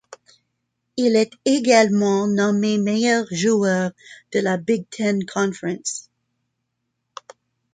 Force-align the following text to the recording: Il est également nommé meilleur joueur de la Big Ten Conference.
Il 0.97 1.15
est 1.15 1.31
également 1.45 2.25
nommé 2.25 2.79
meilleur 2.79 3.27
joueur 3.29 3.91
de 4.33 4.39
la 4.39 4.57
Big 4.57 4.89
Ten 4.89 5.23
Conference. 5.27 6.09